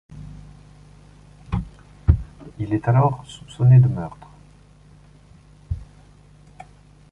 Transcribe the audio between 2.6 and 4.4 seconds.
est alors soupçonné de meurtre.